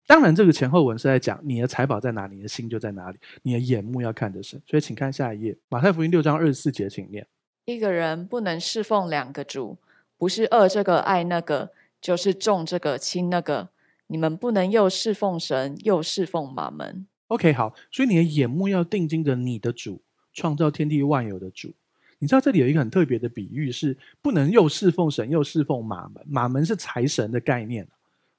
[0.08, 3.18] 当然，这个前后文是在讲你的财宝在哪里，你的心就在哪里。
[3.42, 7.28] 你的眼目要看着神，所以请看下一页，马太福音六章二十四节，请念：
[7.66, 9.78] 一个人不能侍奉两个主，
[10.18, 13.68] 不是恶这个爱那个，就是重这个轻那个。
[14.08, 17.06] 你们不能又侍奉神，又侍奉马门。
[17.28, 20.02] OK，好，所以你的眼目要定睛着你的主，
[20.32, 21.74] 创造天地万有的主。
[22.20, 26.24] 你知道这里有一个很特别的比喻，是不能又侍奉神，又侍奉马门。
[26.26, 27.86] 马门是财神的概念。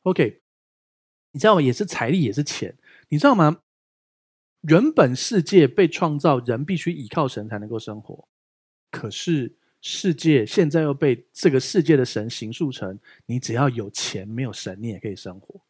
[0.04, 0.40] OK。
[1.38, 1.62] 你知道吗？
[1.62, 2.74] 也是财力，也是钱。
[3.10, 3.60] 你知道吗？
[4.62, 8.26] 原本世界被创造，人必须依靠神才能够生活。
[8.90, 15.60] 可是世界现在又被这个世界的神形塑成，你只要有钱，没有神，你也可以生活。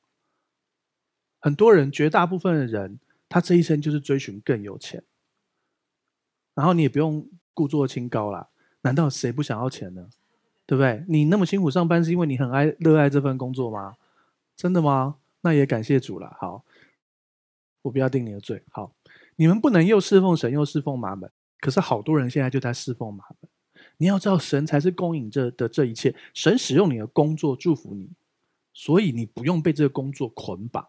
[1.38, 2.98] 很多人，绝大部分的人，
[3.28, 5.04] 他这一生就是追寻更有钱。
[6.54, 8.48] 然后你也不用故作清高啦。
[8.80, 10.08] 难道谁不想要钱呢？
[10.64, 11.04] 对不对？
[11.08, 13.96] 你那么辛苦上班，是因为你很爱、热爱这份工作吗？
[14.56, 15.16] 真的吗？
[15.40, 16.36] 那也感谢主了。
[16.40, 16.64] 好，
[17.82, 18.62] 我不要定你的罪。
[18.70, 18.94] 好，
[19.36, 21.30] 你们不能又侍奉神又侍奉马门。
[21.60, 23.50] 可是好多人现在就在侍奉马门。
[23.96, 26.14] 你要知道，神才是供应这的这一切。
[26.34, 28.10] 神使用你的工作祝福你，
[28.72, 30.88] 所以你不用被这个工作捆绑。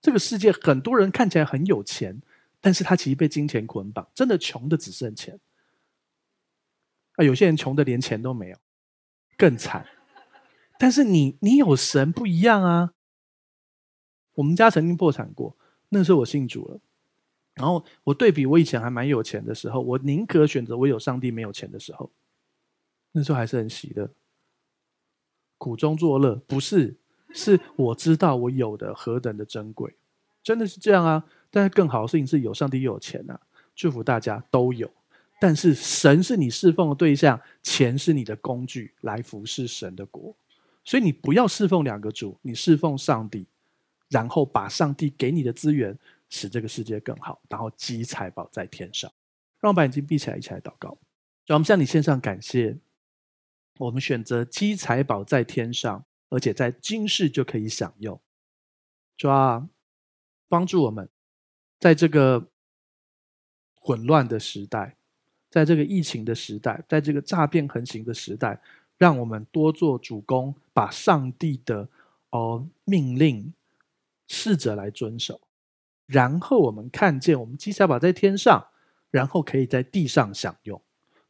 [0.00, 2.20] 这个世界很多人看起来很有钱，
[2.60, 5.38] 但是他其实被金钱捆绑，真的穷的只剩钱。
[7.16, 8.56] 啊，有些人穷的连钱都没有，
[9.36, 9.86] 更惨。
[10.78, 12.94] 但是你你有神不一样啊。
[14.38, 15.56] 我们家曾经破产过，
[15.88, 16.78] 那时候我信主了。
[17.54, 22.08] 然后我对比我以前还蛮有钱的时候，我宁可选择我有上帝没有钱的时候。
[23.10, 24.08] 那时候还是很喜乐，
[25.56, 26.94] 苦中作乐，不是，
[27.32, 29.96] 是我知道我有的何等的珍贵，
[30.40, 31.24] 真的是这样啊。
[31.50, 33.40] 但是更好的事情是有上帝又有钱啊，
[33.74, 34.88] 祝福大家都有。
[35.40, 40.36] 但是神是你侍奉的对象，钱是你的工具来服侍神的国，
[40.84, 43.48] 所以你不要侍奉两个主，你侍奉上帝。
[44.08, 45.96] 然后把上帝给你的资源
[46.28, 49.10] 使这个世界更好，然后积财宝在天上。
[49.60, 50.96] 让我们把眼睛闭起来，一起来祷告。
[51.46, 52.78] 让我们向你献上感谢。
[53.78, 58.20] 我们选择积财宝在天上，而且在今世就可以享用。
[59.16, 59.68] 主啊，
[60.48, 61.08] 帮助我们，
[61.78, 62.48] 在这个
[63.74, 64.96] 混乱的时代，
[65.50, 68.60] 在这个疫情的时代，在这个诈骗横行的时代，
[68.96, 71.88] 让我们多做主公，把上帝的
[72.30, 73.52] 哦命令。
[74.28, 75.40] 试着来遵守，
[76.06, 78.64] 然后我们看见我们积财宝在天上，
[79.10, 80.80] 然后可以在地上享用。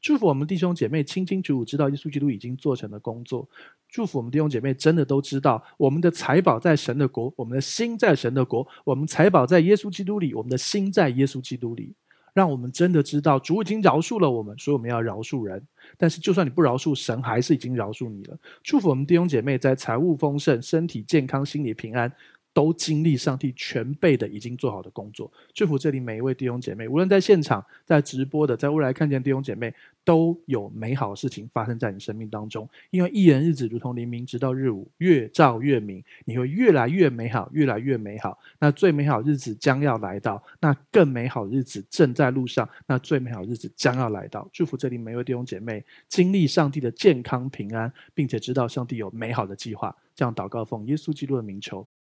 [0.00, 3.48] 祝福我们弟兄姐妹清清楚楚知道耶稣基督已经做成了工作。
[3.88, 8.66] 祝福我们弟兄姐妹真的都知道，我们的财宝在神的国，我们的心在神的国。
[8.84, 11.94] 我们财宝在耶稣基督里，我们的心在耶稣基督里。
[12.34, 15.60] 让我们真的知道主已经饶恕了我们，所以我们要饶恕人。
[15.96, 18.38] 但是就算你不饶恕，神还是已经饶恕你了。
[18.62, 22.12] 祝福我们弟兄姐妹在财务丰盛、身体健康、心理平安。
[22.58, 32.68] 都经历上帝全备的已经做好的工作，祝福这里每一位弟兄姐妹，无论在现场、在直播的，在未来看见弟兄姐妹，都有美好的事情发生在你生命当中。
[32.90, 38.36] 因为一人日子如同黎明，直到日午，越照越明，你会越来越美好，越来越美好。
[38.58, 44.50] 那最美好日子将要来到，那更美好日子正在路上，那最美好日子将要来到。
[44.52, 49.94] 祝福这里每一位弟兄姐妹，经历上帝的健康平安，并且知道上帝有美好的计划。
[50.16, 51.86] 这样祷告，奉耶稣基督的名求。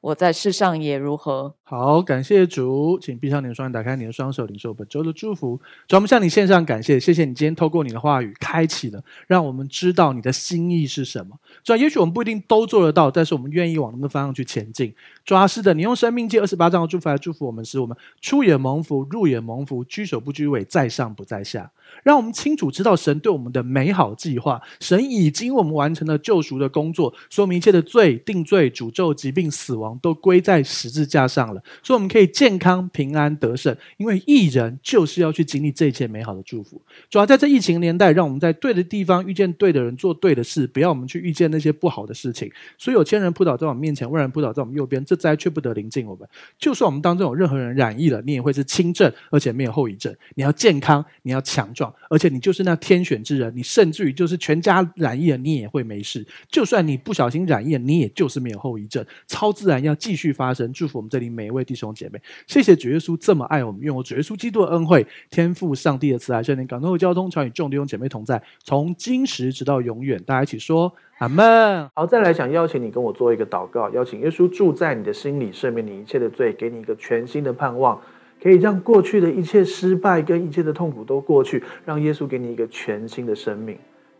[0.00, 1.56] 我在世上也如何？
[1.70, 5.56] 好，感谢主，请闭上你的双眼，打开你的双手，领受本周的祝福。
[5.86, 11.38] 主，我们向你献上感谢，谢谢你今天透过你的话语开启了，让我们知道你的心意是什么。
[11.62, 14.92] 主，也许我们不一定都做得到，但是我们愿意往那个方向去前进。
[15.24, 21.70] 主啊，是的，你用生命记二十八章的祝福来祝福我们，使我们出也蒙福，入也蒙福，居首不居尾，在上不在下。
[22.04, 31.59] 让我们清楚知道神对我们的美好计划，神已经我们完成了救赎的工作，说明一切的罪、定罪、诅咒、疾病、死亡都归在十字架上了。
[31.82, 33.76] 所以我们可以健康、平安、得胜。
[33.96, 36.80] 因为艺人就是要去经历这一切美好的祝福。
[37.08, 42.50] 主要在这疫情年代，让我们在对的地方遇见对的人，做对的事，不要我们去遇见那些不好的事情。
[42.78, 46.28] 所以有千人扑倒在我们面前，万人扑倒在我们右边，这灾却不得临近我们。
[46.58, 50.14] 就算我们当中有任何人染疫了，你也会是轻症，而且没有后遗症。
[50.34, 53.52] 你要健康，你要强壮，而且你就是那天选之人。
[53.54, 56.26] 你甚至于就是全家染疫了，你也会没事。
[56.50, 59.04] 就算你不小心染疫了，你也就是没有后遗症。
[59.26, 62.20] 超自然要继续发生，祝福我们这里每一位弟兄姐妹。
[62.46, 70.22] 谢谢主耶稣这么爱我们，愿我主耶稣基督的恩惠、天赋上帝的慈爱、圣灵感动和交通，常与众弟兄姐妹同在，从今时直到永远。
[70.24, 71.90] 大家一起说阿门。
[71.94, 78.00] 好，再来想邀请你跟我做一个祷告，邀请耶稣住在你的心里，赦免你一切的罪，给你一个全新的盼望，
[78.42, 83.76] 可以让过去的一切失败跟一切的痛苦都过去，让耶稣给你一个全新的生命。